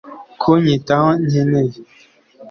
kunyitaho 0.41 1.09
nkeneye 1.25 1.77